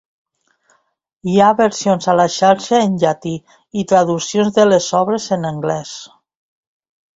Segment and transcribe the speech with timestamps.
[1.31, 3.35] Hi ha versions a la xarxa en llatí
[3.83, 5.95] i traduccions de les obres en anglès.